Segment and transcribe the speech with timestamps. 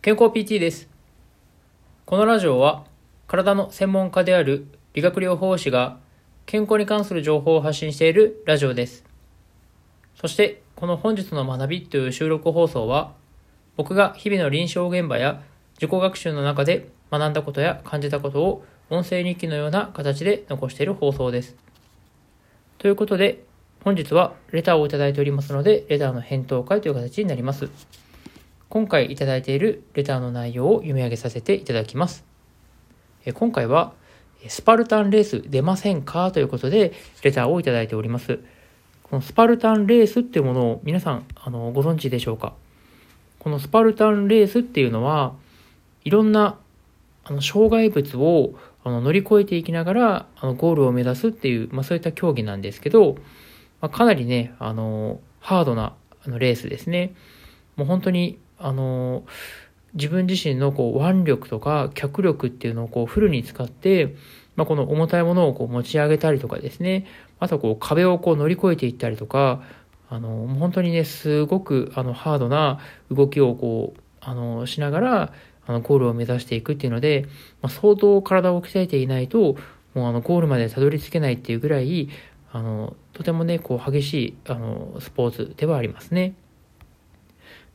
[0.00, 0.88] 健康 PT です。
[2.06, 2.84] このラジオは
[3.26, 5.98] 体の専門家である理学療法士が
[6.46, 9.04] 健康に関する情報を発信しているラジオです。
[10.14, 13.12] そしてこの本日の学びという収録放送は
[13.76, 15.42] 僕が日々の臨床現場や
[15.74, 21.56] 自己学習の中で学んだことや感じたことを音声日記のような形で残している放送です。
[22.78, 23.42] ということで
[23.82, 27.68] 本日はレターをいただいておりますのでレターの返答会という形になります。
[28.70, 32.24] 今回いただいているレターの内容を読み上げさせていただきます。
[33.32, 33.94] 今回は、
[34.46, 38.40] スパルタンレース出ませんかということで、レターをいただいております。
[39.04, 42.52] このスパルタンレースっていうものを皆さんあのご存知でしょうか？
[43.38, 45.32] このスパルタンレースっていうのは、
[46.04, 46.58] いろんな
[47.24, 48.52] あの障害物を
[48.84, 53.14] あの乗り越えていきながらあのゴールを目指すっていう、まあ、そういった競技なんですけど、
[53.80, 57.14] まあ、かなりね、あのハードなあのレースですね。
[57.76, 59.24] もう本当にあの
[59.94, 64.14] 自分自身のこう腕力とか脚力っていうのをこうフルに使って、
[64.56, 67.06] まあ、この重たいものをこう持ち上げたりとかですね
[67.38, 69.62] あとこう壁をこう乗り越えていったりとか
[70.10, 75.32] あの本当にねすごくあのハードな動きをこうあのしながら
[75.66, 77.26] あのゴールを目指していくっていうので、
[77.60, 79.56] まあ、相当体を鍛えていないと
[79.94, 82.08] もうあのゴールまでたどり着けないっていうぐらい
[82.52, 86.34] あのとてもねこう激しいあのスポーツではありますね。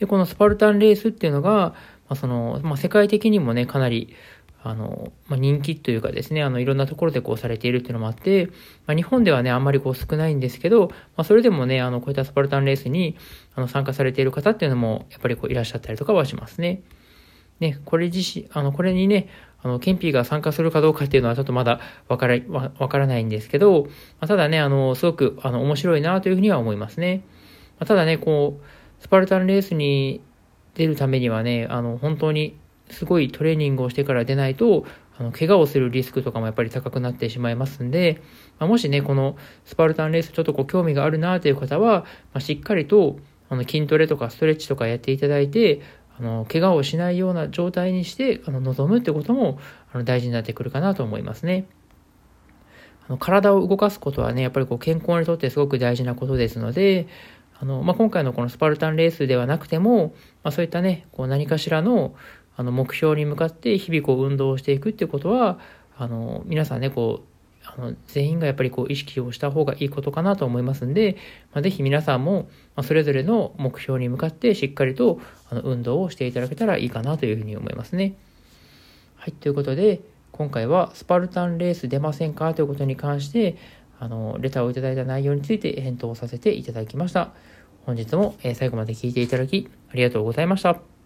[0.00, 1.74] で、このスパルタンレースっていうのが、ま
[2.08, 4.16] あ、その、まあ、世界的にもね、かなり、
[4.62, 8.46] あの、まあ、人気というかですね、あの、いろんなところでこうされているっていうのもあって、
[8.86, 13.16] まあ、日本ではね、あんまりこう少ないんですけど、まあ、それでもね、あの、こういったスパルタンレースに、
[13.54, 16.82] あの、参加されている方っていうのも、やっぱりこういらっしゃったりとかはしますね。
[17.60, 19.28] ね、これ自身、あの、これにね、
[19.62, 23.90] あの、ケンピーが参加するかどうかっていうのはちょっとまだわから、わからないんですけど、ま
[24.20, 27.22] あ、ただね、あの、すごく、あの、面白いなというふうには思いますね。
[27.78, 28.64] まあ、ただね、こう、
[29.00, 30.20] スパルタンレースに
[30.74, 32.56] 出るためにはね、あの、本当に
[32.90, 34.84] すごいトレーニングをしてから出ないと、
[35.18, 38.22] あの、怪我をするリスクとかもやっぱり高くなってしまいますんで、
[38.58, 43.18] まあ、もしね、このスパルタンレースちょっとこう興味があるなという方は、まあ、しっかりと、
[43.48, 45.80] あの、筋トレとかストレッチとかやっていただいて、
[46.18, 49.58] あの、怪我をしないような状態にして、あの、望むってことも、
[49.92, 51.66] あの、大事になってくるかなと思いますね。
[53.08, 57.08] あの、体を動かすことはね、やっぱりこう、健康にとってすごく大事なことですので、
[57.60, 62.14] あの、まあ、今回のこのスパルタンレースではなくても、まあ、そういったね、こう何かしらの
[62.56, 65.58] あの目標に向かって日々こう運動をしていくっていうことは、
[65.96, 67.30] あの、皆さんね、こう、
[67.64, 71.16] あの全員がやっぱりこう意識をした方がいいことかなと思いますんで、
[71.52, 78.14] まあ、ぜひ皆さんも、ま、それぞれの目標に向かってしっかりとあの運動をしていただけたらいいかなというふうに思いますね。
[79.16, 80.00] はい、ということで、
[80.32, 82.54] 今回はスパルタンレース出ませんか？
[82.54, 83.56] ということに関して、
[84.00, 87.34] あの、レターをいただいた内容について返答させていただきました。
[87.86, 90.99] 本日も最後まで聞いていただきありがとうございました。